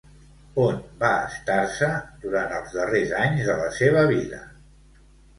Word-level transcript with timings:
On 0.61 0.77
va 1.01 1.09
estar-se 1.25 1.89
durant 2.23 2.55
els 2.59 2.73
darrers 2.77 3.13
anys 3.19 3.43
de 3.51 3.57
la 3.59 3.67
seva 3.81 4.03
vida? 4.13 4.41